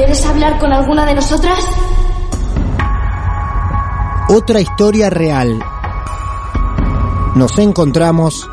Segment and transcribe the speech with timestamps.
[0.00, 1.58] ¿Quieres hablar con alguna de nosotras?
[4.30, 5.62] Otra historia real.
[7.34, 8.48] Nos encontramos,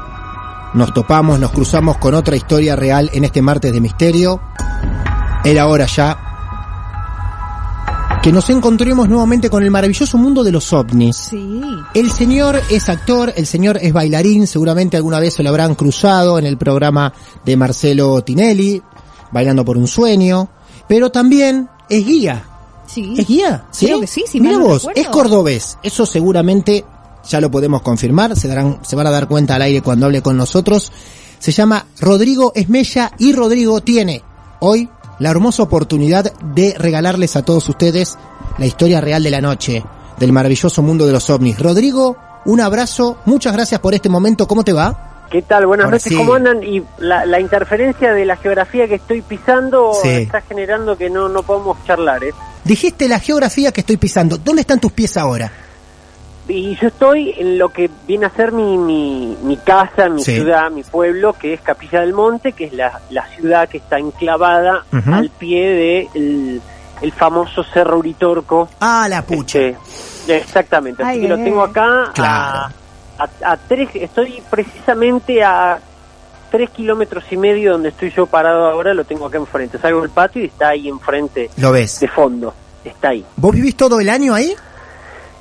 [0.74, 4.42] nos topamos, nos cruzamos con otra historia real en este martes de misterio.
[5.46, 6.20] Era hora ya
[8.22, 11.16] que nos encontremos nuevamente con el maravilloso mundo de los ovnis.
[11.16, 11.62] Sí.
[11.94, 16.40] El señor es actor, el señor es bailarín, seguramente alguna vez se lo habrán cruzado
[16.40, 17.14] en el programa
[17.46, 18.84] de Marcelo Tinelli,
[19.32, 20.50] Bailando por un sueño,
[20.88, 22.46] pero también es guía.
[22.88, 23.16] Sí.
[23.18, 23.66] ¿Es guía?
[23.78, 25.02] Creo que sí, si Mira vos, recuerdo.
[25.02, 25.78] es cordobés.
[25.84, 26.86] Eso seguramente
[27.28, 30.22] ya lo podemos confirmar, se darán, se van a dar cuenta al aire cuando hable
[30.22, 30.92] con nosotros.
[31.40, 34.24] Se llama Rodrigo Esmella y Rodrigo tiene
[34.60, 34.90] hoy
[35.20, 38.18] la hermosa oportunidad de regalarles a todos ustedes
[38.58, 39.84] la historia real de la noche,
[40.20, 41.60] del maravilloso mundo de los ovnis.
[41.60, 45.07] Rodrigo, un abrazo, muchas gracias por este momento, ¿cómo te va?
[45.30, 45.66] ¿Qué tal?
[45.66, 46.16] Buenas Ahora noches, sí.
[46.18, 46.64] ¿cómo andan?
[46.64, 50.10] Y la, la interferencia de la geografía que estoy pisando Sí.
[50.10, 52.32] está generando que no, no podemos charlar, ¿eh?
[52.64, 55.52] Dijiste la geografía que estoy pisando, ¿dónde están tus pies ahora?
[56.50, 60.36] Y yo estoy en lo que viene a ser mi, mi, mi casa, mi Sí.
[60.36, 63.98] ciudad, mi pueblo, que es Capilla del Monte, que es la, la ciudad que está
[64.00, 66.62] enclavada al pie de el,
[67.02, 68.70] el famoso Cerro Uritorco.
[68.80, 69.60] Ah, la pucha.
[69.60, 72.60] Este, exactamente, así Ay, que lo tengo acá Claro.
[72.60, 72.72] a,
[73.20, 75.80] a, a tres, estoy precisamente a
[76.52, 79.78] tres kilómetros y medio donde estoy yo parado ahora, lo tengo acá enfrente.
[79.78, 82.00] Salgo del patio y está ahí enfrente, Lo ves.
[82.00, 82.54] de fondo,
[82.86, 83.26] está ahí.
[83.36, 84.54] ¿Vos vivís todo el año ahí?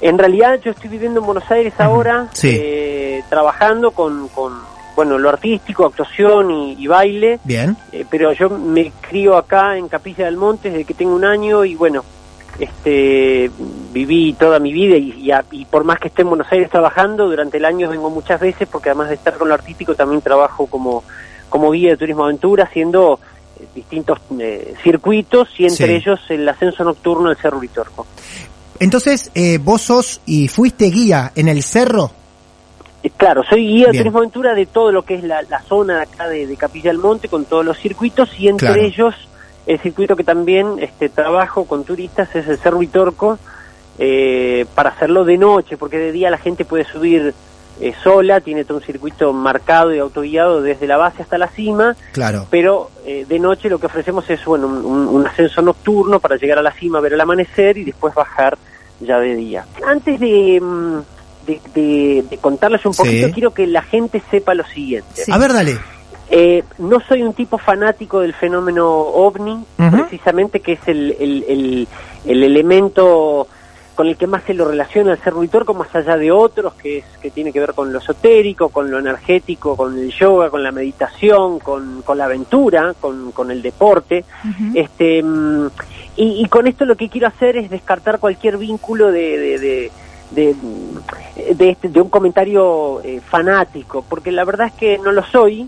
[0.00, 2.50] En realidad yo estoy viviendo en Buenos Aires ahora, Sí.
[2.52, 4.52] eh, trabajando con, con,
[4.94, 7.76] bueno, lo artístico, actuación y, y baile, Bien.
[7.92, 11.64] eh, pero yo me crío acá en Capilla del Monte desde que tengo un año
[11.64, 12.04] y bueno,
[12.58, 13.50] este
[13.92, 16.70] viví toda mi vida y, y a- y por más que esté en Buenos Aires
[16.70, 20.20] trabajando, durante el año vengo muchas veces porque además de estar con lo artístico también
[20.22, 21.02] trabajo como,
[21.48, 23.18] como guía de turismo aventura haciendo
[23.60, 25.92] eh, distintos eh, circuitos y entre Sí.
[25.94, 28.06] ellos el ascenso nocturno del Cerro Uritorco.
[28.78, 32.10] Entonces, eh, vos sos y fuiste guía en el cerro.
[33.02, 36.02] Eh, Claro, soy guía de turismo aventura de todo lo que es la, la zona
[36.02, 38.82] acá de, de Capilla del Monte con todos los circuitos y entre Claro.
[38.82, 39.14] ellos
[39.66, 43.38] el circuito que también este, trabajo con turistas es el Cerro Vitorco
[43.98, 47.34] eh, para hacerlo de noche porque de día la gente puede subir
[47.80, 51.94] eh, sola, tiene todo un circuito marcado y autoguiado desde la base hasta la cima,
[52.12, 52.46] Claro.
[52.50, 56.62] pero eh, de noche lo que ofrecemos es bueno un, ascenso nocturno para llegar a
[56.62, 58.56] la cima, ver el amanecer y después bajar
[59.00, 59.66] ya de día.
[59.86, 60.98] Antes de, mm,
[61.46, 63.02] de, de- de contarles un Sí.
[63.02, 65.08] poquito, quiero que la gente sepa lo siguiente.
[65.24, 65.30] Sí.
[65.32, 65.76] A ver, dale.
[66.38, 69.64] Eh, no soy un tipo fanático del fenómeno ovni,
[70.02, 71.88] precisamente que es el, el, el-
[72.26, 73.46] el elemento
[73.94, 76.98] con el que más se lo relaciona el Cerro Uritorco, más allá de otros, que
[76.98, 80.62] es que tiene que ver con lo esotérico, con lo energético, con el yoga, con
[80.62, 84.26] la meditación, con, con la aventura, con, con el deporte.
[84.74, 85.68] Este mm,
[86.16, 89.90] y, y con esto lo que quiero hacer es descartar cualquier vínculo de, de, de,
[90.32, 95.24] de, de este- de un comentario eh, fanático, porque la verdad es que no lo
[95.24, 95.66] soy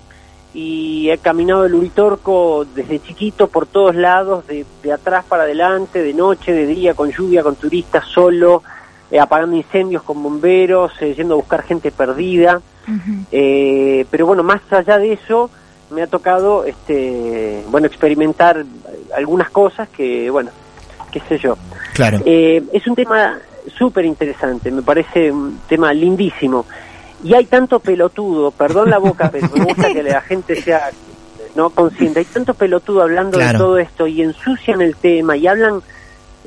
[0.58, 6.02] y he caminado el Uritorco desde chiquito por todos lados, de, de atrás para adelante,
[6.02, 8.64] de noche, de día, con lluvia, con turistas, solo,
[9.08, 12.60] eh, apagando incendios con bomberos, eh, yendo a buscar gente perdida.
[13.30, 15.48] Eh, pero bueno, más allá de eso,
[15.90, 18.64] me ha tocado, este, bueno, experimentar
[19.16, 20.50] algunas cosas que, bueno,
[21.12, 21.56] qué sé yo.
[21.94, 22.18] Claro.
[22.26, 23.38] Eh, es un tema
[23.76, 26.66] súper interesante, me parece un tema lindísimo.
[27.24, 30.90] Y hay tanto pelotudo, perdón la boca, pero me gusta que la gente sea
[31.56, 32.20] no consciente.
[32.20, 33.52] Hay tanto pelotudo hablando Claro.
[33.52, 35.80] de todo esto y ensucian el tema y hablan,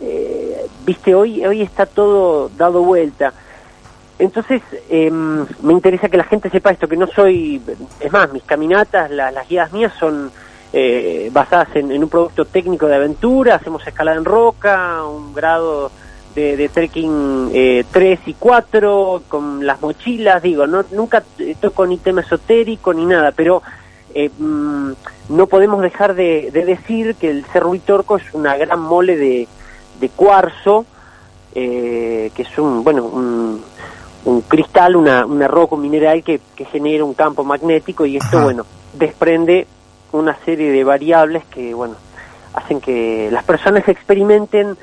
[0.01, 3.33] eh, viste, hoy, hoy está todo dado vuelta.
[4.19, 7.59] Entonces, em, me interesa que la gente sepa esto, que no soy,
[7.99, 10.31] es más, mis caminatas, la- las guías mías son
[10.73, 15.91] eh, basadas en, en un producto técnico de aventura, hacemos escalada en roca, un grado
[16.35, 21.85] de, de trekking eh, 3 y 4, con las mochilas, digo, no nunca eh, toco
[21.85, 23.61] ni tema esotérico ni nada, pero
[24.13, 24.91] eh, mm,
[25.29, 29.47] no podemos dejar de, de decir que el Cerro Uritorco es una gran mole de,
[29.99, 30.85] de cuarzo,
[31.55, 33.61] eh, que es un, bueno, un,
[34.25, 38.37] un cristal, una, una roca, un mineral que, que genera un campo magnético y esto,
[38.37, 38.45] Ajá.
[38.45, 39.67] bueno, desprende
[40.11, 41.95] una serie de variables que, bueno,
[42.53, 44.77] hacen que las personas experimenten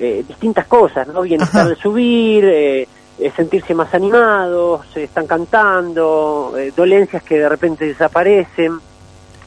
[0.00, 1.22] eh, distintas cosas, ¿no?
[1.22, 1.68] Bienestar Ajá.
[1.70, 2.88] de subir, eh,
[3.18, 8.78] eh, sentirse más animados, eh, están cantando, eh, dolencias que de repente desaparecen.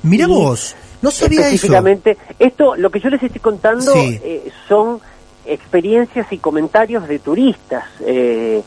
[0.04, 1.48] Mira vos, no sabía eso.
[1.56, 4.20] Específicamente, esto, lo que yo les estoy contando Sí.
[4.24, 5.00] eh, son
[5.46, 7.86] experiencias y comentarios de turistas.
[8.02, 8.62] Eh,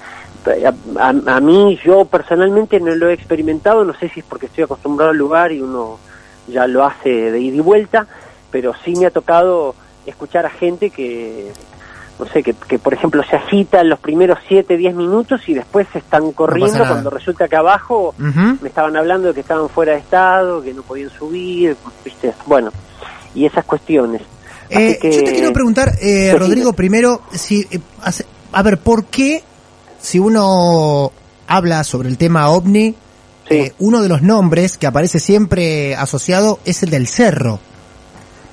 [0.65, 4.47] a, a- a mí, yo personalmente no lo he experimentado, no sé si es porque
[4.47, 5.99] estoy acostumbrado al lugar y uno
[6.49, 8.07] ya lo hace de ida y vuelta,
[8.51, 9.75] pero sí me ha tocado
[10.07, 11.51] escuchar a gente que,
[12.19, 15.55] no sé, que, que por ejemplo se agita en los primeros 7, 10 minutos y
[15.55, 19.93] después se están corriendo cuando resulta que abajo me estaban hablando de que estaban fuera
[19.93, 22.33] de estado, que no podían subir, ¿viste?
[22.47, 22.71] Bueno,
[23.35, 24.23] y esas cuestiones.
[24.71, 26.35] Eh, que- Yo te quiero preguntar, eh.
[26.37, 29.45] Rodrigo, primero, si, eh, hace- a ver, ¿por qué
[30.01, 31.13] si uno
[31.47, 32.95] habla sobre el tema ovni,
[33.49, 33.55] Sí.
[33.55, 37.61] eh, uno de los nombres que aparece siempre asociado es el del cerro?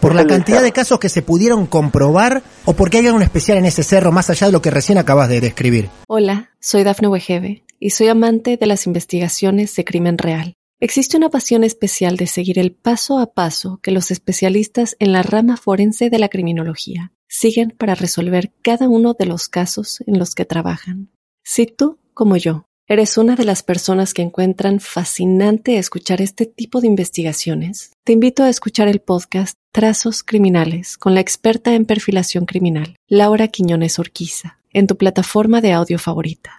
[0.03, 3.63] ¿Por la cantidad de casos que se pudieron comprobar o porque hay algo especial en
[3.63, 5.89] ese cerro más allá de lo que recién acabas de describir?
[6.09, 10.55] Hola, soy Dafne Wegebe y soy amante de las investigaciones de crimen real.
[10.81, 15.23] Existe una pasión especial de seguir el paso a paso que los especialistas en la
[15.23, 20.35] rama forense de la criminología siguen para resolver cada uno de los casos en los
[20.35, 21.11] que trabajan.
[21.45, 26.81] Si tú, como yo, eres una de las personas que encuentran fascinante escuchar este tipo
[26.81, 32.45] de investigaciones, te invito a escuchar el podcast Trazos Criminales con la experta en perfilación
[32.45, 36.51] criminal, Laura Quiñones Orquiza, en tu plataforma de audio favorita.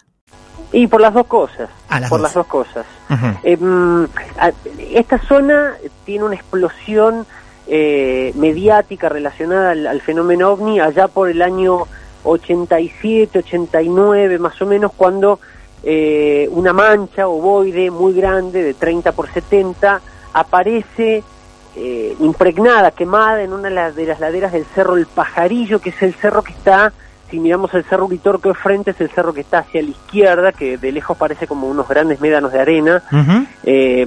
[0.73, 1.71] Y por las dos cosas.
[1.89, 2.25] Ah, las por dos.
[2.27, 2.85] las dos cosas.
[3.45, 3.57] Eh,
[4.37, 4.51] a-
[4.93, 5.75] esta zona
[6.05, 7.25] tiene una explosión
[7.69, 11.85] eh, mediática relacionada al, al fenómeno ovni allá por el año
[12.25, 15.39] 87, 89 más o menos, cuando
[15.85, 20.01] eh, una mancha ovoide muy grande de 30 por 70
[20.33, 21.23] aparece
[21.77, 25.91] eh, impregnada, quemada en una de las, de las laderas del cerro El Pajarillo, que
[25.91, 26.93] es el cerro que está,
[27.31, 30.53] si miramos el cerro Uritorco de frente, es el cerro que está hacia la izquierda,
[30.53, 33.03] que de lejos parece como unos grandes médanos de arena,
[33.65, 34.07] eh,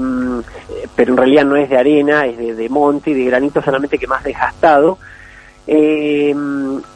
[0.96, 3.98] pero en realidad no es de arena, es de, de monte y de granito, solamente
[3.98, 4.98] que más desgastado.
[5.66, 6.34] Eh,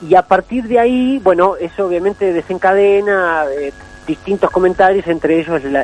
[0.08, 3.74] y a partir de ahí, bueno, eso obviamente desencadena eh,
[4.08, 5.84] distintos comentarios, entre ellos la,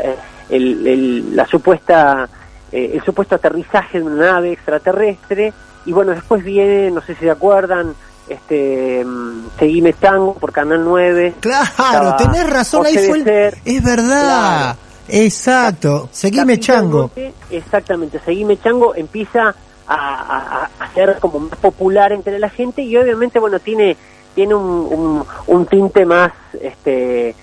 [0.49, 2.29] el- el- la supuesta,
[2.71, 5.53] eh, el supuesto aterrizaje de una nave extraterrestre.
[5.85, 7.93] Y bueno, después viene, no sé si se acuerdan,
[8.27, 11.35] este, mm, Seguime Tango por Canal 9.
[11.39, 13.53] Claro, tenés razón, ahí fue el...
[13.63, 14.75] Es verdad,
[15.07, 17.11] exacto, seguime chango.
[17.49, 19.55] Exactamente, Seguime Chango empieza
[19.87, 23.95] a, a- a ser como más popular entre la gente y obviamente, bueno, tiene
[24.35, 27.33] tiene un, un, un tinte más este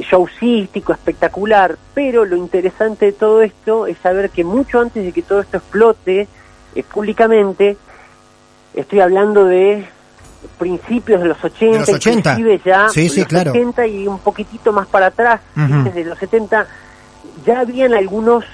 [0.00, 5.22] showcístico, espectacular, pero lo interesante de todo esto es saber que mucho antes de que
[5.22, 6.28] todo esto explote
[6.74, 7.76] eh, públicamente,
[8.74, 9.84] estoy hablando de
[10.58, 12.30] principios de los 80, De los 80.
[12.32, 13.52] inclusive ya Sí, sí, los claro.
[13.52, 15.84] 70 y un poquitito más para atrás, Ujú.
[15.84, 16.66] desde los 70
[17.46, 18.44] ya habían algunos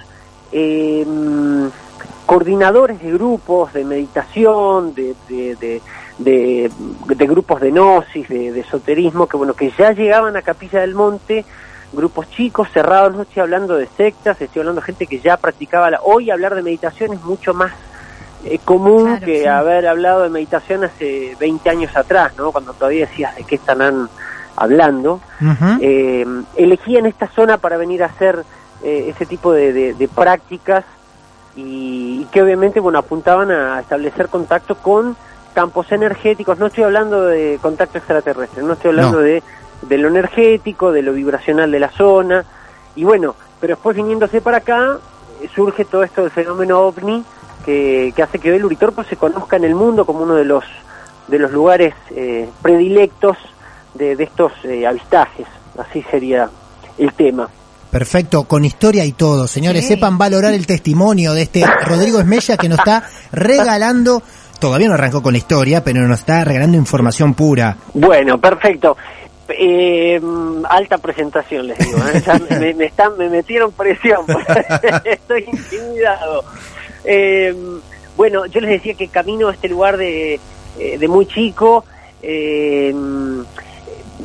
[0.52, 1.06] eh,
[2.26, 5.82] coordinadores de grupos de meditación, de, de, de,
[6.18, 6.70] de-
[7.06, 10.94] de grupos de gnosis, de, de esoterismo, que bueno, que ya llegaban a Capilla del
[10.94, 11.44] Monte,
[11.92, 15.90] grupos chicos, cerrados, no estoy hablando de sectas, estoy hablando de gente que ya practicaba
[15.90, 16.00] la...
[16.02, 17.72] Hoy hablar de meditación es mucho más
[18.44, 19.46] eh, común Claro, que sí.
[19.46, 22.52] haber hablado de meditación hace 20 años atrás, ¿no?
[22.52, 24.08] Cuando todavía decías de qué están
[24.56, 25.20] hablando
[25.80, 28.44] eh, elegían esta zona para venir a hacer
[28.82, 30.84] eh, ese tipo de, de- de prácticas
[31.56, 35.16] y, y que obviamente bueno apuntaban a establecer contacto con
[35.54, 39.22] campos energéticos no estoy hablando de contacto extraterrestre no estoy hablando No.
[39.24, 39.42] de,
[39.82, 42.44] de lo energético de lo vibracional de la zona
[42.94, 44.98] y bueno pero después viniéndose para acá
[45.42, 47.24] eh, surge todo esto del fenómeno ovni
[47.64, 50.64] que, que hace que el Uritorco se conozca en el mundo como uno de los
[51.26, 53.36] de los lugares eh, predilectos
[53.94, 55.46] de, de estos eh, avistajes.
[55.76, 56.48] Así sería
[56.96, 57.50] el tema.
[57.90, 59.46] Perfecto, con historia y todo.
[59.46, 64.22] Señores, sepan valorar el testimonio de este Rodrigo Esmella que nos está regalando,
[64.58, 67.76] todavía no arrancó con la historia, pero nos está regalando información pura.
[67.94, 68.96] Bueno, perfecto.
[69.48, 70.20] Eh,
[70.68, 71.98] alta presentación, les digo.
[71.98, 72.74] ¿eh?
[72.76, 74.20] Me, están, me metieron presión.
[75.04, 76.44] Estoy intimidado.
[77.04, 77.54] Eh,
[78.16, 80.38] bueno, yo les decía que camino a este lugar de,
[80.76, 81.84] de muy chico,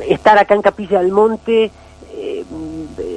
[0.08, 1.70] estar acá en Capilla del Monte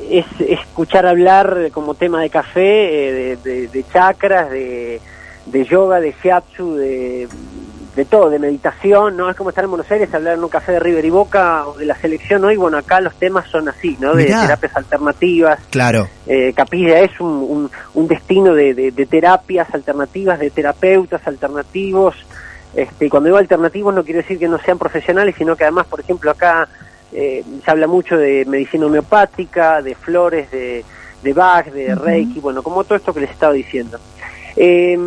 [0.09, 5.01] es escuchar hablar como tema de café, de, de, de chakras, de,
[5.51, 7.27] de yoga, de shiatsu, de,
[7.95, 9.29] de todo, de meditación, ¿no?
[9.29, 11.73] Es como estar en Buenos Aires, hablar en un café de River y Boca o
[11.77, 14.13] de la selección hoy, bueno, acá los temas son así, ¿no?
[14.13, 14.41] De Mirá.
[14.41, 15.59] terapias alternativas.
[15.69, 16.07] Claro.
[16.27, 22.15] Eh, Capilla es un, un, un destino de, de, de terapias alternativas, de terapeutas alternativos.
[22.75, 25.87] Este, y cuando digo alternativos no quiero decir que no sean profesionales, sino que además,
[25.87, 26.67] por ejemplo, acá
[27.13, 30.83] eh, se habla mucho de medicina homeopática, de flores, de,
[31.23, 33.97] de Bach, de Reiki, bueno, como todo esto que les estaba diciendo.
[34.57, 34.97] Eh,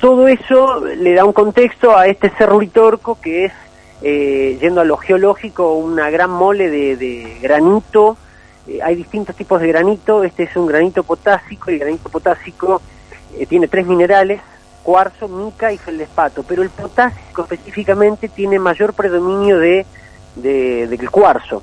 [0.00, 3.52] todo eso le da un contexto a este cerro Uritorco que es,
[4.02, 8.18] eh, yendo a lo geológico, una gran mole de, de granito.
[8.66, 10.24] Eh, hay distintos tipos de granito.
[10.24, 11.70] Este es un granito potásico.
[11.70, 12.82] El granito potásico
[13.38, 14.42] eh, tiene tres minerales,
[14.82, 16.42] cuarzo, mica y feldespato.
[16.42, 19.86] Pero el potásico específicamente tiene mayor predominio de,
[20.36, 21.62] de, del cuarzo.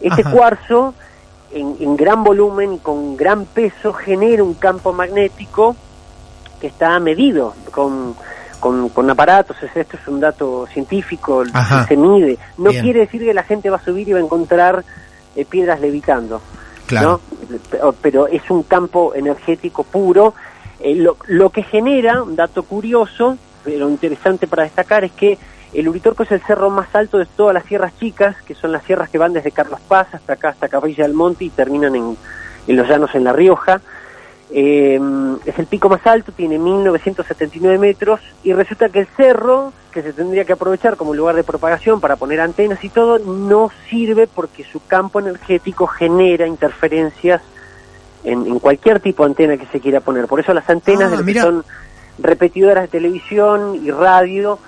[0.00, 0.30] Este Ajá.
[0.30, 0.94] cuarzo,
[1.52, 5.74] en, en gran volumen y con gran peso, genera un campo magnético
[6.60, 8.14] que está medido con,
[8.60, 11.86] con, con aparatos, es- esto es un dato científico, Ajá.
[11.86, 12.38] se mide.
[12.58, 12.82] No Bien.
[12.84, 14.84] quiere decir que la gente va a subir y va a encontrar
[15.36, 16.40] eh, piedras levitando,
[16.86, 17.20] Claro.
[17.48, 17.58] ¿no?
[17.70, 20.34] Pero, pero es un campo energético puro.
[20.80, 25.38] Eh, lo, lo que genera, un dato curioso, pero interesante para destacar, es que
[25.72, 28.82] el Uritorco es el cerro más alto de todas las sierras chicas, que son las
[28.84, 32.16] sierras que van desde Carlos Paz hasta acá, hasta Capilla del Monte y terminan en,
[32.66, 33.80] en los llanos en La Rioja.
[34.52, 35.00] Eh,
[35.46, 40.12] es el pico más alto, tiene 1979 metros y resulta que el cerro, que se
[40.12, 44.64] tendría que aprovechar como lugar de propagación para poner antenas y todo, no sirve porque
[44.64, 47.42] su campo energético genera interferencias
[48.24, 50.26] en, en cualquier tipo de antena que se quiera poner.
[50.26, 51.64] Por eso las antenas Ah, de lo que son
[52.18, 54.58] repetidoras de televisión y radio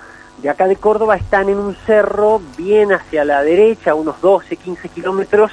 [0.41, 4.89] de acá de Córdoba están en un cerro bien hacia la derecha, unos 12, 15
[4.89, 5.51] kilómetros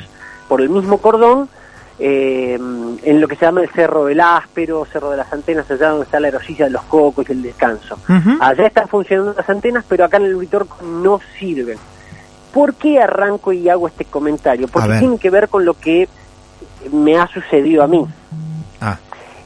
[0.48, 1.48] por el mismo cordón,
[1.98, 5.90] eh, en lo que se llama el Cerro del Áspero, Cerro de las Antenas, allá
[5.90, 7.98] donde está la erosilla de los cocos y el descanso.
[8.40, 11.78] Allá están funcionando las antenas, pero acá en el Uritorco no sirven.
[12.52, 14.66] ¿Por qué arranco y hago este comentario?
[14.66, 16.08] Porque tiene que ver con lo que
[16.90, 18.04] me ha sucedido a mí.
[18.80, 18.98] Ah,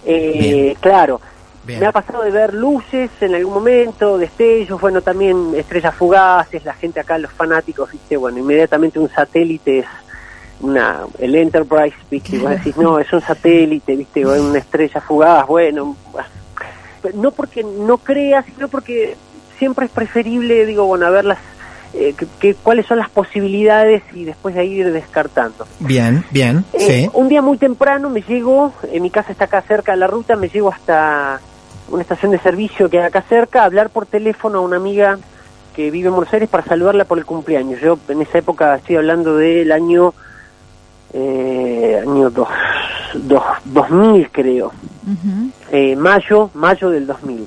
[0.07, 1.21] Eh, claro,
[1.65, 1.81] bien.
[1.81, 6.75] me ha pasado de ver luces en algún momento, destellos, bueno, también estrellas fugaces, la
[6.75, 9.87] gente acá, los fanáticos, viste, bueno, inmediatamente un satélite es
[10.61, 15.01] una, el Enterprise, viste, y vos decís, no, es un satélite, viste, o una estrella
[15.01, 15.97] fugaz, bueno,
[17.15, 19.17] no porque no creas, sino porque
[19.59, 21.39] siempre es preferible, digo, bueno, a ver las,
[21.93, 25.67] eh, que- que- cuáles son las posibilidades y después de ahí ir descartando.
[25.81, 27.11] Bien, bien, Eh, sí.
[27.13, 30.35] Un día muy temprano me llego, en mi casa está acá cerca de la ruta,
[30.35, 31.41] me llego hasta
[31.89, 35.19] una estación de servicio que hay acá cerca, a hablar por teléfono a una amiga
[35.75, 37.81] que vive en Buenos Aires para saludarla por el cumpleaños.
[37.81, 40.15] Yo en esa época estoy hablando del año,
[41.13, 42.49] eh, año dos,
[43.15, 44.73] dos, 2000 creo,
[45.71, 47.47] eh, mayo, mayo del 2000.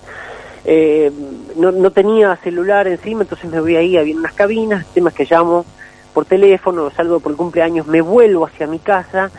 [0.66, 1.12] Eh,
[1.56, 5.66] no, no tenía celular encima, entonces me voy ahí, había unas cabinas, temas que llamo
[6.14, 9.32] por teléfono, salgo por el cumpleaños, me vuelvo hacia mi casa,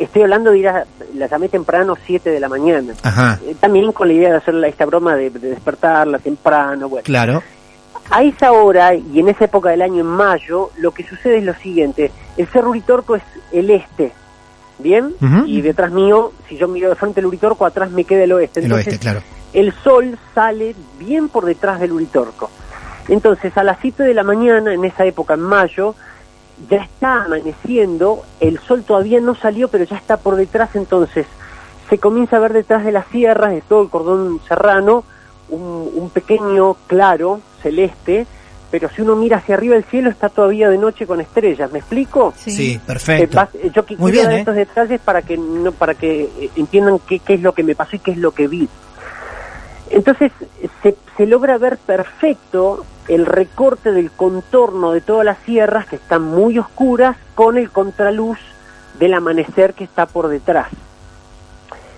[0.00, 2.94] estoy hablando de ir a, la llamé temprano, 7 de la mañana.
[3.02, 6.88] Ajá, Eh, también con la idea de hacer la- esta broma de, de despertarla temprano,
[6.88, 7.04] bueno.
[7.04, 7.42] claro.
[8.10, 11.44] A esa hora y en esa época del año, en mayo, lo que sucede es
[11.44, 12.10] lo siguiente.
[12.38, 14.12] El Cerro Uritorco es el este,
[14.78, 15.14] ¿bien?
[15.20, 15.44] Ujú.
[15.46, 18.60] Y detrás mío, si yo miro de frente el Uritorco, atrás me queda el oeste.
[18.60, 19.20] El Entonces, oeste, claro.
[19.52, 22.50] el sol sale bien por detrás del Uritorco.
[23.08, 25.94] Entonces, a las 7 de la mañana, en esa época, en mayo,
[26.68, 31.26] ya está amaneciendo, el sol todavía no salió, pero ya está por detrás, entonces
[31.88, 35.04] se comienza a ver detrás de las sierras, de todo el cordón serrano,
[35.48, 38.26] un, un pequeño claro celeste,
[38.70, 41.78] pero si uno mira hacia arriba el cielo está todavía de noche con estrellas, ¿me
[41.78, 42.34] explico?
[42.36, 43.48] Sí, Eh, perfecto.
[43.54, 44.38] eh, yo Muy quiero bien, dar ¿eh?
[44.40, 47.96] estos detalles para que no para que entiendan qué, qué es lo que me pasó
[47.96, 48.68] y qué es lo que vi.
[49.90, 50.32] Entonces
[51.16, 56.58] se, logra ver perfecto el recorte del contorno de todas las sierras que están muy
[56.58, 58.38] oscuras con el contraluz
[58.98, 60.68] del amanecer que está por detrás.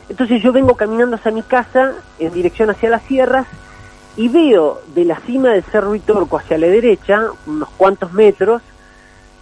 [0.09, 3.47] Entonces yo vengo caminando hacia mi casa en dirección hacia las sierras
[4.17, 8.63] y veo de la cima del Cerro Itorco hacia la derecha, unos cuantos metros,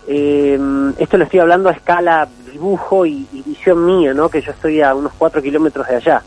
[0.07, 0.59] eh,
[0.99, 4.29] esto lo estoy hablando a escala dibujo y visión mía, ¿no?
[4.31, 6.23] que yo estoy a unos cuatro kilómetros de allá,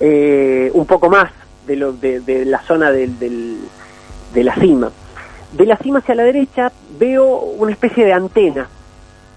[0.00, 1.30] eh, un poco más
[1.66, 3.58] de, lo, de, de la zona del, del-
[4.32, 4.90] de la cima.
[5.52, 8.68] De la cima hacia la derecha veo una especie de antena,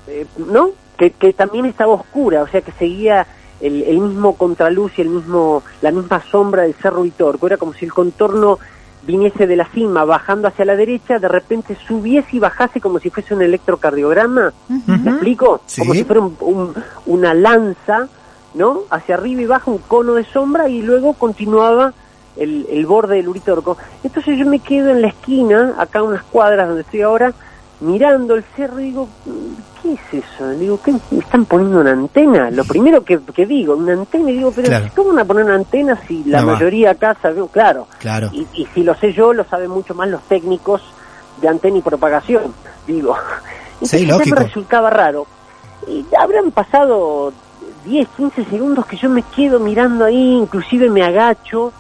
[0.08, 0.72] eh, ¿no?
[0.98, 3.26] Que, que también estaba oscura, o sea que seguía
[3.62, 7.48] el, el mismo contraluz y el mismo, la misma sombra del Cerro Vitorco.
[7.48, 8.60] Era como si el contorno
[9.04, 13.10] viniese de la cima, bajando hacia la derecha, de repente subiese y bajase como si
[13.10, 14.54] fuese un electrocardiograma.
[14.88, 15.62] ¿Me explico?
[15.66, 15.82] Sí.
[15.82, 16.74] Como si fuera un- un-
[17.08, 18.08] una lanza,
[18.54, 18.82] ¿no?
[18.90, 21.94] Hacia arriba y baja un cono de sombra y luego continuaba
[22.36, 23.78] el, el borde del Uritorco.
[24.04, 27.34] Entonces yo me quedo en la esquina, acá a unas cuadras donde estoy ahora,
[27.80, 29.08] mirando el cerro y digo,
[29.82, 30.46] ¿qué es eso?
[30.48, 32.52] Le digo, ¿qué me están poniendo una antena?
[32.52, 34.86] Lo primero que, que digo, una antena, y digo, pero Claro.
[34.96, 36.54] ¿cómo van a poner una antena si la No va.
[36.54, 37.42] mayoría acá sabe?
[37.52, 38.30] Claro, Claro.
[38.34, 40.82] y, y si lo sé yo, lo saben mucho más los técnicos
[41.42, 42.54] de antena y propagación,
[42.86, 43.16] digo.
[43.76, 44.36] Entonces lógico.
[44.36, 45.26] me resultaba raro.
[45.88, 47.34] Y habrán pasado
[47.86, 51.72] 10, 15 segundos que yo me quedo mirando ahí, inclusive me agacho,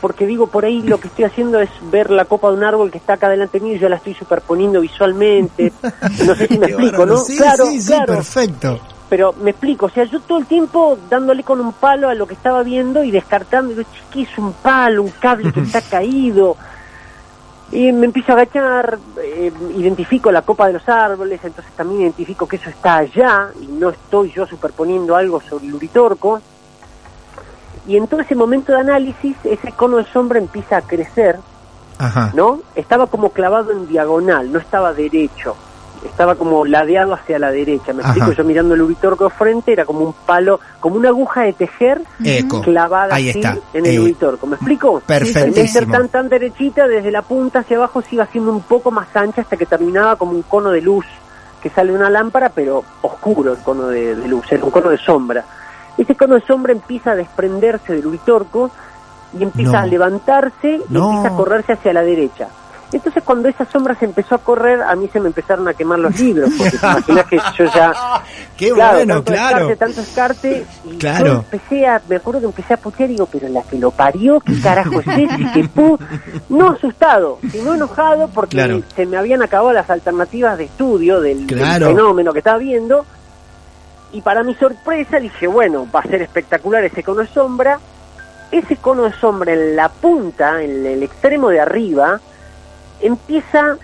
[0.00, 2.90] porque digo, por ahí lo que estoy haciendo es ver la copa de un árbol
[2.90, 5.72] que está acá delante mío y yo la estoy superponiendo visualmente.
[6.26, 7.04] No sé si me explico.
[7.06, 7.16] ¿no?
[7.18, 8.80] Sí, claro, sí, sí, claro perfecto.
[9.08, 12.26] pero me explico, o sea, yo todo el tiempo dándole con un palo a lo
[12.26, 15.02] que estaba viendo y descartando, digo, "Che, ¿qué es un palo?
[15.02, 16.56] Un cable que está caído.
[17.70, 22.48] Y me empiezo a agachar, eh, identifico la copa de los árboles, entonces también identifico
[22.48, 26.40] que eso está allá y no estoy yo superponiendo algo sobre el uritorco.
[27.86, 31.38] Y en todo ese momento de análisis, ese cono de sombra empieza a crecer
[31.98, 32.30] Ajá.
[32.34, 32.60] ¿no?
[32.74, 35.56] Estaba como clavado en diagonal, no estaba derecho.
[36.04, 37.92] Estaba como ladeado hacia la derecha.
[37.92, 38.10] Me Ajá.
[38.12, 41.52] explico, yo mirando el uritorco de frente, era como un palo, como una aguja de
[41.52, 42.60] tejer Eco.
[42.62, 43.56] clavada Ahí así está.
[43.72, 44.46] en el Eh, uritorco.
[44.46, 45.00] ¿Me explico?
[45.06, 45.56] perfectísimo.
[45.56, 48.90] En ser tan, tan derechita, desde la punta hacia abajo se iba haciendo un poco
[48.90, 51.06] más ancha hasta que terminaba como un cono de luz
[51.62, 54.90] que sale de una lámpara, pero oscuro el cono de, de luz, era un cono
[54.90, 55.44] de sombra.
[55.96, 58.70] Ese cono de sombra empieza a desprenderse del uritorco
[59.36, 59.78] y empieza No.
[59.78, 61.10] a levantarse y No.
[61.10, 62.46] empieza a correrse hacia la derecha.
[62.90, 65.98] Entonces cuando esa sombra se empezó a correr, a mí se me empezaron a quemar
[65.98, 67.92] los libros, porque te imaginas que yo ya...
[68.56, 69.68] Qué claro, bueno, tanto claro.
[69.68, 71.26] Descarte, tanto descarte, y Claro.
[71.26, 73.90] yo empecé a, me acuerdo que empecé a putear y digo, pero la que lo
[73.90, 75.52] parió, ¿qué carajo es ese?
[75.52, 75.98] Que pu-".
[76.48, 78.80] No asustado, sino enojado porque Claro.
[78.96, 81.88] se me habían acabado las alternativas de estudio del, del Claro.
[81.88, 83.04] fenómeno que estaba viendo,
[84.12, 87.78] y para mi sorpresa dije, bueno, va a ser espectacular ese cono de sombra,
[88.50, 92.18] ese cono de sombra en la punta, en el extremo de arriba,
[93.00, 93.76] empieza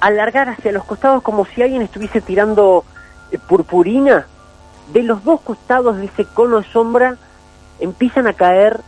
[0.00, 2.84] a alargar hacia los costados como si alguien estuviese tirando
[3.32, 4.26] eh, purpurina.
[4.92, 7.16] De los dos costados de ese cono de sombra
[7.80, 8.80] empiezan a caer,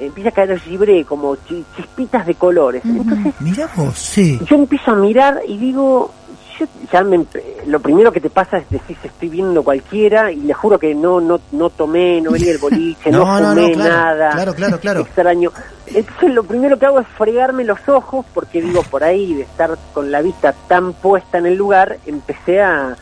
[0.00, 2.82] empieza a caer el gibré, como chi- chispitas de colores.
[2.84, 4.40] Entonces Mira vos, sí.
[4.46, 6.12] yo empiezo a mirar y digo,
[6.58, 7.24] yo ya me
[7.66, 11.20] lo primero que te pasa es decir, estoy viendo cualquiera y le juro que no
[11.20, 14.30] no no tomé, no venía el boliche, no, No, no, fumé no, claro, nada.
[14.30, 15.00] claro, claro, claro.
[15.00, 15.50] Extraño.
[15.86, 19.76] Entonces lo primero que hago es fregarme los ojos porque digo, por ahí de estar
[19.92, 22.96] con la vista tan puesta en el lugar, empecé a,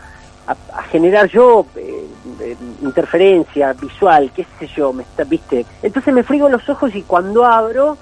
[0.47, 2.07] a, a generar yo eh,
[2.41, 5.65] eh, interferencia visual, qué sé yo, me está, viste.
[5.83, 7.97] Entonces me frigo los ojos y cuando abro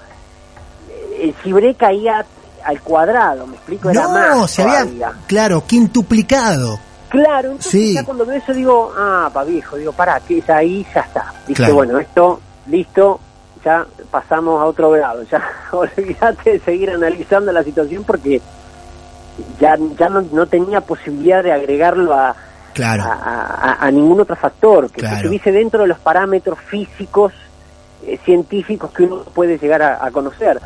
[0.89, 2.25] eh, el cibré caía
[2.63, 5.13] al cuadrado, me explico, era No, más se había, todavía.
[5.27, 6.79] claro, quintuplicado.
[7.09, 7.93] Claro, entonces Sí.
[7.95, 11.33] ya cuando veo eso digo, ah, pa viejo, digo, pará, que es ahí, ya está.
[11.47, 11.73] Dice, Claro.
[11.75, 13.19] bueno, esto, listo,
[13.65, 15.41] ya pasamos a otro grado, ya
[15.71, 18.41] olvídate de seguir analizando la situación porque
[19.59, 22.35] ya, ya no, no tenía posibilidad de agregarlo a,
[22.73, 23.03] Claro.
[23.03, 25.15] a, a- a ningún otro factor, que Claro.
[25.17, 27.33] estuviese dentro de los parámetros físicos,
[28.05, 30.59] eh, científicos que uno puede llegar a, a conocer.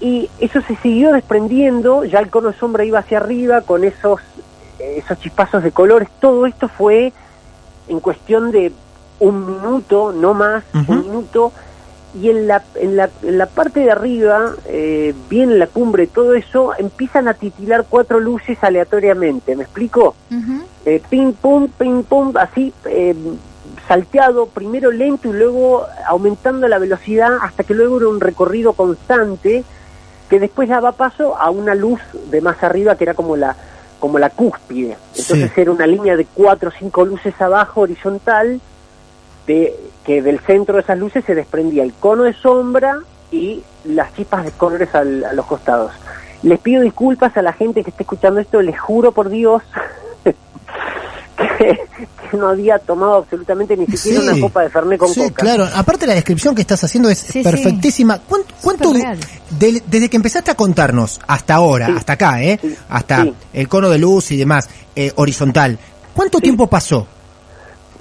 [0.00, 4.20] Y eso se siguió desprendiendo, ya el cono de sombra iba hacia arriba con esos,
[4.78, 7.12] esos chispazos de colores, todo esto fue
[7.88, 8.72] en cuestión de
[9.18, 11.52] un minuto, no más, un minuto,
[12.14, 16.06] y en la, en la, en la parte de arriba, eh, bien en la cumbre,
[16.06, 20.14] todo eso, empiezan a titilar cuatro luces aleatoriamente, ¿me explico?
[20.86, 23.14] eh, ping pum, ping pum, así eh,
[23.88, 29.64] salteado, primero lento y luego aumentando la velocidad hasta que luego era un recorrido constante
[30.28, 33.56] que después daba paso a una luz de más arriba que era como la
[34.00, 34.96] como la cúspide.
[35.16, 35.60] Entonces Sí.
[35.60, 38.60] era una línea de cuatro o cinco luces abajo horizontal
[39.46, 42.98] de que del centro de esas luces se desprendía el cono de sombra
[43.32, 45.90] y las chispas de colores al- a los costados.
[46.42, 49.62] Les pido disculpas a la gente que esté escuchando esto, les juro por Dios
[52.30, 54.28] que, no había tomado absolutamente ni siquiera Sí.
[54.28, 55.42] una copa de Fernet con Sí, coca.
[55.42, 55.66] claro.
[55.74, 58.18] Aparte la descripción que estás haciendo es Sí, perfectísima.
[58.18, 59.18] ¿Cuán- ¿Cuánto, real.
[59.50, 61.92] de- desde que empezaste a contarnos hasta ahora, Sí.
[61.96, 62.74] hasta acá, eh, Sí.
[62.88, 63.34] hasta Sí.
[63.52, 65.78] el cono de luz y demás, eh, horizontal,
[66.14, 67.06] ¿cuánto tiempo pasó?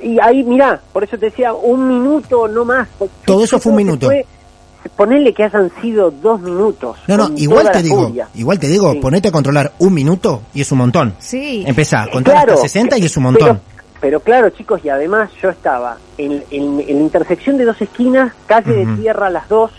[0.01, 2.87] Y ahí, mirá, por eso te decía, un minuto no más.
[3.25, 4.09] Todo eso fue un minuto.
[4.95, 6.97] Ponele que hayan sido dos minutos.
[7.07, 8.99] No, no, igual te digo, igual te digo, Sí.
[8.99, 11.13] ponete a controlar un minuto y es un montón.
[11.19, 11.63] Sí.
[11.67, 13.59] Empezá, a contar Claro, hasta 60 y es un montón.
[13.59, 17.81] Pero, pero claro, chicos, y además yo estaba en, en- en la intersección de dos
[17.81, 19.71] esquinas, calle de tierra a las dos,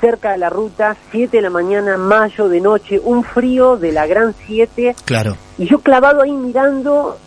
[0.00, 4.06] cerca de la ruta, 7 de la mañana, mayo de noche, un frío de la
[4.06, 5.36] gran 7, Claro.
[5.58, 7.18] y yo clavado ahí mirando,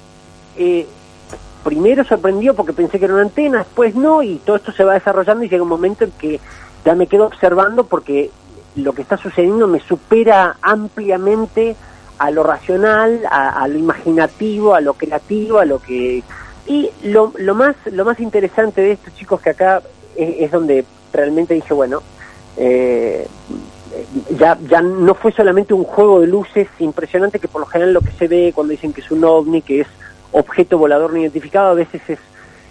[0.58, 0.88] eh,
[1.66, 4.94] primero sorprendido porque pensé que era una antena, después no, y todo esto se va
[4.94, 6.40] desarrollando y llega un momento en que
[6.86, 8.32] ya me quedo observando porque
[8.76, 11.76] lo que está sucediendo me supera ampliamente
[12.22, 16.24] a lo racional, a, lo imaginativo, a lo creativo, a lo que...
[16.68, 19.82] Y lo, lo más lo más interesante de estos chicos que acá
[20.16, 22.04] es, es donde realmente dije, bueno,
[22.58, 23.28] eh,
[24.38, 28.02] ya, ya no fue solamente un juego de luces impresionante que por lo general lo
[28.02, 29.88] que se ve cuando dicen que es un ovni, que es
[30.32, 32.20] objeto volador no identificado, a veces es,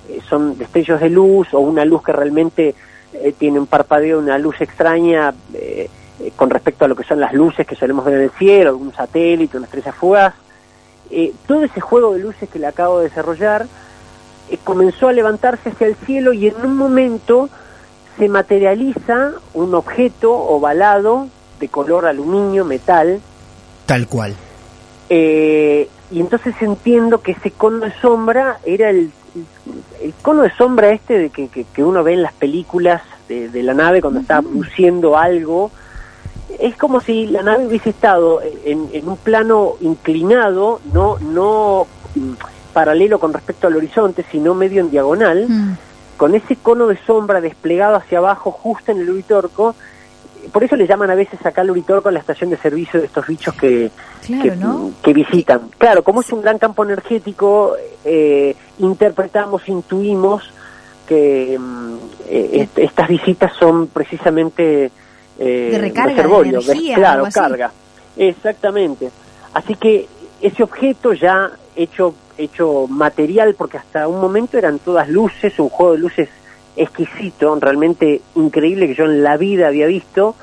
[0.09, 2.77] eh, son destellos de luz o una luz que realmente
[3.15, 7.21] eh, tiene un parpadeo, una luz extraña eh, eh, con respecto a lo que son
[7.21, 10.35] las luces que solemos ver en el cielo, algún satélite, una estrella fugaz.
[11.11, 13.67] Eh, todo ese juego de luces que le acabo de desarrollar
[14.51, 17.49] eh, comenzó a levantarse hacia el cielo y en un momento
[18.19, 21.29] se materializa un objeto ovalado
[21.59, 23.21] de color aluminio, metal,
[23.87, 24.35] Tal cual.
[25.09, 29.13] eh, y entonces entiendo que ese cono de sombra era el,
[30.03, 33.49] el cono de sombra este de que, que- que uno ve en las películas de,
[33.49, 35.71] de la nave cuando está luciendo algo.
[36.59, 42.33] Es como si la nave hubiese estado en, en un plano inclinado, no, no mm,
[42.73, 45.77] paralelo con respecto al horizonte, sino medio en diagonal Mm.
[46.17, 49.75] con ese cono de sombra desplegado hacia abajo justo en el Uritorco.
[50.53, 53.07] Por eso le llaman a veces acá al Uritorco a la estación de servicio de
[53.07, 53.91] estos bichos que,
[54.27, 54.91] Claro, que, ¿no?
[55.03, 55.63] que visitan.
[55.79, 60.43] Claro, como es un gran campo energético, eh, interpretamos, intuimos
[61.07, 61.95] que mm,
[62.29, 64.91] eh, est- estas visitas son precisamente
[65.41, 67.73] eh, De recarga de energía, claro, carga.
[68.17, 69.11] Exactamente.
[69.55, 70.07] Así que
[70.41, 75.93] ese objeto ya hecho hecho material, porque hasta un momento eran todas luces, un juego
[75.93, 76.29] de luces
[76.77, 80.35] exquisito, realmente increíble que yo en la vida había visto,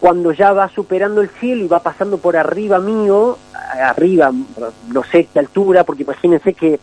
[0.00, 3.38] cuando ya va superando el cielo y va pasando por arriba mío,
[3.82, 4.32] arriba,
[4.88, 6.78] no sé qué altura, porque imagínense que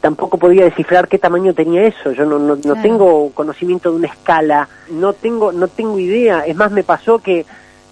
[0.00, 2.82] tampoco podía descifrar qué tamaño tenía eso, yo no, no, no Claro.
[2.82, 7.44] tengo conocimiento de una escala, no tengo, no tengo idea, es más me pasó que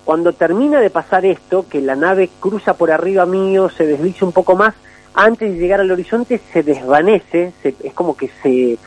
[0.05, 4.33] cuando termina de pasar esto, que la nave cruza por arriba mío, se desliza un
[4.33, 4.75] poco más,
[5.15, 8.79] antes de llegar al horizonte se desvanece, se- es como que se,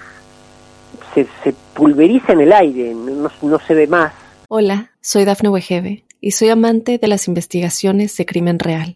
[1.14, 4.12] se, se pulveriza en el aire, no, no se ve más.
[4.50, 8.96] Hola, soy Dafne Wegebe y soy amante de las investigaciones de crimen real.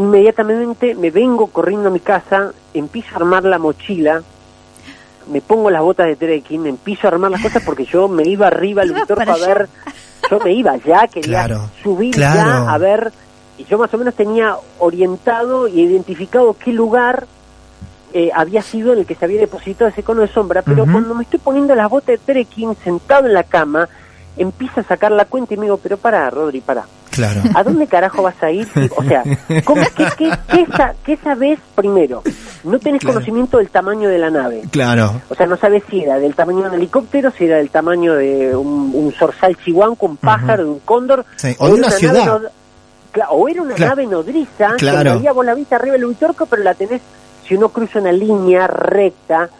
[0.00, 4.22] inmediatamente me vengo corriendo a mi casa, empiezo a armar la mochila,
[5.30, 8.46] me pongo las botas de trekking, empiezo a armar las cosas porque yo me iba
[8.46, 9.68] arriba al Vitorco para a ver,
[10.30, 12.64] yo me iba ya, quería Claro, subir claro.
[12.66, 13.12] ya a ver,
[13.58, 17.26] y yo más o menos tenía orientado y identificado qué lugar
[18.14, 21.14] eh, había sido en el que se había depositado ese cono de sombra, pero cuando
[21.14, 23.86] me estoy poniendo las botas de trekking, sentado en la cama,
[24.36, 26.84] empiezo a sacar la cuenta y me digo, pero para, Rodri, para.
[27.10, 27.40] Claro.
[27.54, 28.68] ¿A dónde carajo vas a ir?
[28.96, 29.24] O sea,
[29.64, 32.22] ¿cómo, qué, qué, qué, sa- qué sabes primero?
[32.62, 33.14] No tenés Claro.
[33.14, 34.62] conocimiento del tamaño de la nave.
[34.70, 35.20] Claro.
[35.28, 38.14] O sea, no sabes si era del tamaño de un helicóptero, si era del tamaño
[38.14, 41.24] de un, un zorzal chihuanco, un pájaro, de un cóndor.
[41.36, 42.40] Sí, o de era una ciudad.
[43.30, 43.90] o era una Claro.
[43.96, 47.00] nave nodriza, que realidad vos la viste arriba del Uritorco, pero la tenés,
[47.46, 49.50] si uno cruza una línea recta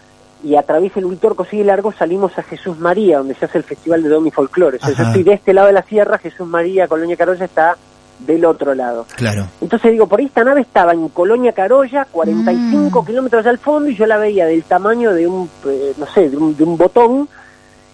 [0.43, 4.03] y atraviesa el Uritorco, sigue largo, salimos a Jesús María, donde se hace el Festival
[4.03, 4.79] de Domi y Folclore.
[4.79, 5.09] O sea, yo Ajá.
[5.09, 7.77] estoy de este lado de la sierra, Jesús María, Colonia Carolla está
[8.21, 9.07] del otro lado.
[9.17, 9.47] Claro.
[9.61, 13.07] Entonces digo, por ahí esta nave estaba en Colonia Carolla, 45 Mm.
[13.07, 16.37] kilómetros al fondo, y yo la veía del tamaño de un, eh, no sé, de
[16.37, 17.29] un, de un botón.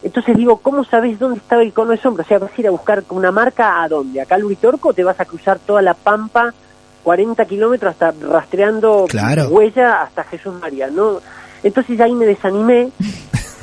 [0.02, 2.22] Entonces digo, ¿cómo sabes dónde estaba el cono de sombra?
[2.24, 4.20] O sea, vas a ir a buscar una marca a dónde?
[4.20, 6.52] ¿Acá al Uritorco te vas a cruzar toda la pampa,
[7.02, 9.48] 40 kilómetros, hasta rastreando Claro.
[9.48, 10.88] huella hasta Jesús María?
[10.88, 11.20] ¿no?
[11.66, 12.90] Entonces ahí me desanimé,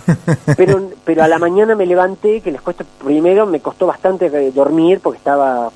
[0.57, 4.51] pero, pero a la mañana me levanté, que les cuesta, primero me costó bastante eh,
[4.53, 5.69] dormir porque estaba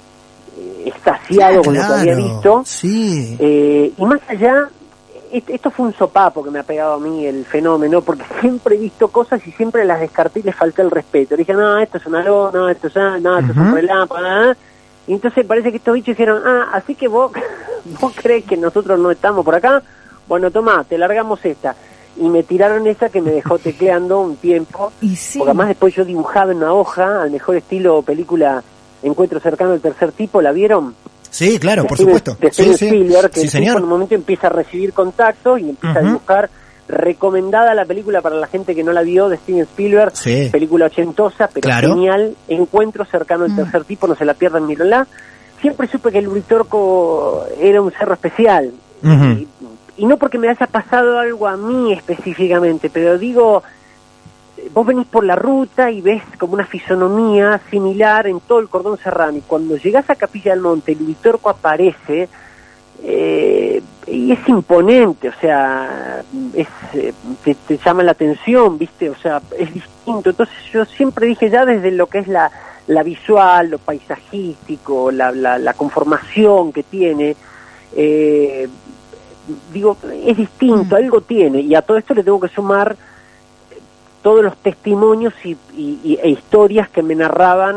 [0.58, 2.62] eh, extasiado con lo que había visto.
[2.66, 3.38] Sí.
[3.40, 4.68] Eh, y más allá,
[5.32, 8.76] est- esto fue un sopapo que me ha pegado a mí el fenómeno, porque siempre
[8.76, 11.36] he visto cosas y siempre las descarté y les falté el respeto.
[11.38, 14.22] Dije, no, esto es una lona, no, esto es, ah, no, esto es un relámpago.
[14.26, 14.54] ah.
[15.08, 17.32] Y entonces parece que estos bichos dijeron, ah, así que vos,
[18.02, 19.82] vos crees que nosotros no estamos por acá.
[20.28, 21.74] Bueno, tomá, te largamos esta.
[22.20, 24.92] Y me tiraron esa que me dejó tecleando un tiempo.
[25.02, 25.40] Y sí.
[25.40, 28.64] Porque además después yo dibujaba en una hoja, al mejor estilo película
[29.04, 30.96] Encuentro cercano del tercer tipo, ¿la vieron?
[31.30, 32.38] Sí, claro, de por Steven- supuesto.
[32.42, 32.86] De Steven sí.
[32.88, 33.78] Spielberg, que Sí, señor.
[33.78, 36.50] en un momento empieza a recibir contactos y empieza a dibujar
[36.88, 40.50] recomendada la película para la gente que no la vio de Steven Spielberg, Sí.
[40.52, 41.90] película ochentosa, pero Claro.
[41.90, 43.58] genial, Encuentro cercano del Mm.
[43.58, 45.06] tercer tipo, no se la pierdan, mírenla.
[45.62, 48.72] Siempre supe que el Uritorco era un cerro especial,
[49.04, 49.48] y,
[49.98, 53.64] y no porque me haya pasado algo a mí específicamente, pero digo,
[54.74, 58.98] vos venís por la ruta y ves como una fisonomía similar en todo el cordón
[58.98, 62.30] serrano, y cuando llegás a Capilla del Monte, el Uritorco aparece,
[63.04, 69.10] eh, y es imponente, o sea, es, eh, te, te llama la atención, ¿viste?
[69.10, 70.30] O sea, es distinto.
[70.30, 72.50] Entonces yo siempre dije ya desde lo que es la,
[72.88, 77.36] la visual, lo paisajístico, la, la, la conformación que tiene,
[77.96, 78.68] eh,
[79.74, 81.62] digo, es distinto, algo tiene.
[81.62, 82.96] Y a todo esto le tengo que sumar
[83.72, 83.78] eh,
[84.22, 87.76] todos los testimonios y, y- y- e historias que me narraban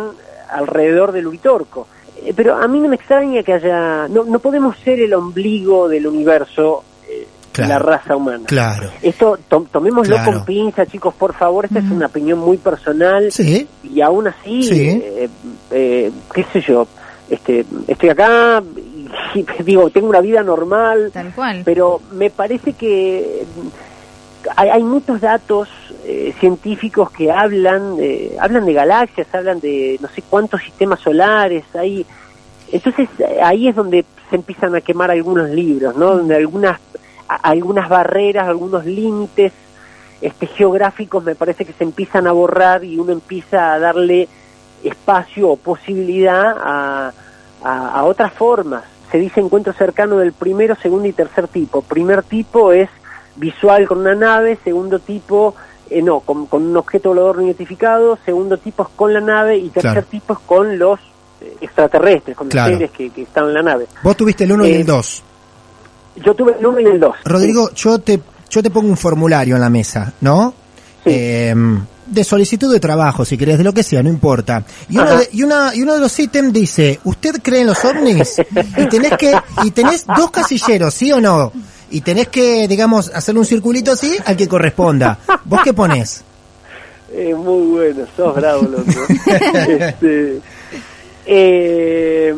[0.50, 1.86] alrededor del Uritorco.
[2.22, 4.08] Eh, Pero a mí no me extraña que haya...
[4.08, 7.68] No, no podemos ser el ombligo del universo, eh, Claro.
[7.70, 8.44] la raza humana.
[8.46, 8.90] Claro.
[9.02, 10.32] Esto to- tomémoslo Claro.
[10.32, 11.64] con pinza, chicos, por favor.
[11.64, 13.66] Esta es una opinión muy personal Sí.
[13.82, 14.80] y aún así, Sí.
[15.04, 15.28] eh,
[15.72, 16.86] eh, qué sé yo,
[17.28, 18.62] este, estoy acá
[19.64, 21.62] digo, tengo una vida normal, Tal cual.
[21.64, 23.44] pero me parece que
[24.56, 25.68] hay, hay muchos datos
[26.04, 31.64] eh, científicos que hablan, de- hablan de galaxias, hablan de no sé cuántos sistemas solares,
[31.74, 32.06] hay
[32.72, 36.16] entonces eh, ahí es donde se empiezan a quemar algunos libros, ¿no?
[36.16, 36.78] Donde algunas
[37.28, 39.52] a- algunas barreras, algunos límites
[40.20, 44.28] este geográficos me parece que se empiezan a borrar y uno empieza a darle
[44.84, 47.12] espacio o posibilidad a,
[47.64, 48.84] a, a otras formas.
[49.10, 51.82] Se dice encuentro cercano del primero, segundo y tercer tipo.
[51.82, 52.88] Primer tipo es
[53.36, 55.54] visual con una nave, segundo tipo,
[55.88, 59.56] eh, no, con, con un objeto volador no identificado, segundo tipo es con la nave
[59.56, 60.06] y tercer Claro.
[60.10, 61.00] tipo es con los
[61.40, 62.70] eh, extraterrestres, con Claro.
[62.70, 63.86] los seres que, que están en la nave.
[64.02, 65.22] Vos tuviste el 1 y Eh, el 2.
[66.24, 67.16] Yo tuve el 1 y el 2.
[67.24, 68.20] Rodrigo, yo te,
[68.50, 70.52] yo te pongo un formulario en la mesa, ¿no?
[71.04, 71.10] Sí.
[71.12, 71.54] Eh,
[72.10, 74.64] de solicitud de trabajo, si querés, de lo que sea, no importa.
[74.88, 77.84] Y uno, de, y, una, y uno de los ítems dice, ¿usted cree en los
[77.84, 78.36] ovnis?
[78.76, 79.32] Y tenés que,
[79.62, 81.52] y tenés dos casilleros, ¿sí o no?
[81.90, 85.18] Y tenés que, digamos, hacer un circulito así al que corresponda.
[85.44, 86.22] ¿Vos qué ponés?
[87.12, 88.84] Eh, muy bueno, sos bravo, loco.
[89.26, 90.40] este,
[91.26, 92.34] eh,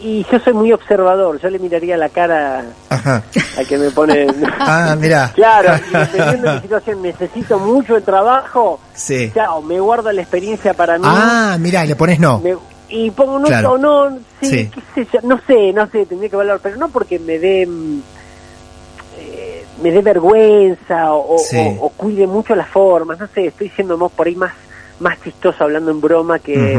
[0.00, 3.22] y yo soy muy observador, yo le miraría la cara Ajá.
[3.56, 4.26] al que me pone...
[4.60, 5.32] Ah, mirá.
[5.34, 9.30] Claro, y dependiendo de mi situación, necesito mucho el trabajo, Sí.
[9.34, 11.04] chao, me guardo la experiencia para mí.
[11.06, 12.38] Ah, mirá, le pones no.
[12.40, 12.56] me-
[12.90, 13.72] y pongo no, Claro.
[13.72, 14.70] o no, sí, Sí.
[14.70, 17.66] qué sé yo, no sé, no sé, tendría que valorar, pero no porque me dé
[17.66, 18.00] mm,
[19.18, 21.56] eh, me dé vergüenza o, Sí.
[21.58, 24.52] o- o cuide mucho las formas, no sé, estoy siendo más por ahí más
[25.00, 26.76] más chistoso hablando en broma que.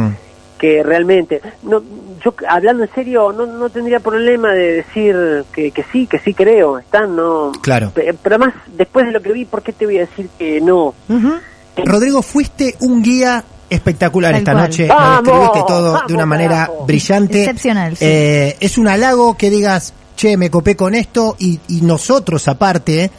[0.59, 1.41] Que realmente.
[1.63, 1.81] No,
[2.23, 5.15] yo hablando en serio no, no tendría problema de decir
[5.53, 7.51] que, que sí, que sí creo, están, no.
[7.61, 7.91] Claro.
[7.95, 10.59] Pe- Pero además, después de lo que vi, ¿por qué te voy a decir que
[10.61, 10.93] no?
[11.77, 14.63] Rodrigo, fuiste un guía espectacular Tal esta cual.
[14.65, 14.87] noche.
[14.87, 15.23] Lo ¡Vamos!
[15.23, 17.41] describiste todo de una ¡Vamos, manera brillante.
[17.43, 18.05] Excepcional, sí.
[18.05, 23.09] Eh, es un halago que digas, che, me copé con esto y, y nosotros aparte,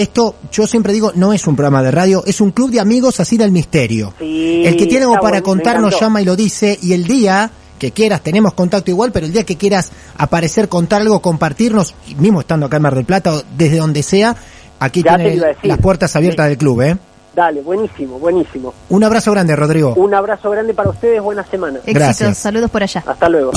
[0.00, 3.20] esto yo siempre digo, no es un programa de radio, es un club de amigos
[3.20, 4.14] así del misterio.
[4.18, 7.04] Sí, el que tiene algo para bueno, contar nos llama y lo dice y el
[7.04, 11.94] día que quieras, tenemos contacto igual, pero el día que quieras aparecer, contar algo, compartirnos,
[12.18, 14.34] mismo estando acá en Mar del Plata o desde donde sea,
[14.80, 15.66] aquí Ya te tiene iba a decir.
[15.68, 16.48] las puertas abiertas Sí.
[16.50, 16.96] del club, ¿eh?
[17.36, 18.74] Dale, buenísimo, buenísimo.
[18.88, 19.94] Un abrazo grande, Rodrigo.
[19.96, 21.76] Un abrazo grande para ustedes, buena semana.
[21.78, 22.38] Éxitos, Gracias.
[22.38, 23.04] saludos por allá.
[23.06, 23.52] Hasta luego.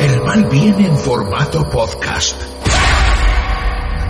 [0.00, 2.34] El mal viene en formato podcast.